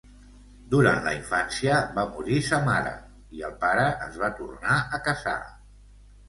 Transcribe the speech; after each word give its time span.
Durant 0.69 1.01
la 1.07 1.11
infància 1.17 1.75
va 1.97 2.05
morir 2.15 2.37
sa 2.47 2.59
mare 2.69 2.95
i 3.41 3.45
el 3.51 3.53
pare 3.67 3.85
es 4.07 4.19
va 4.23 4.31
tornar 4.41 4.81
a 4.99 5.03
casar. 5.11 5.37